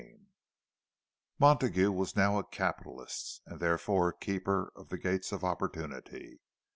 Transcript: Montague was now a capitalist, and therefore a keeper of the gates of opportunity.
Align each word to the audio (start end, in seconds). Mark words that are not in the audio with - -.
Montague 1.37 1.91
was 1.91 2.15
now 2.15 2.39
a 2.39 2.43
capitalist, 2.43 3.39
and 3.45 3.59
therefore 3.59 4.09
a 4.09 4.17
keeper 4.17 4.73
of 4.75 4.89
the 4.89 4.97
gates 4.97 5.31
of 5.31 5.43
opportunity. 5.43 6.41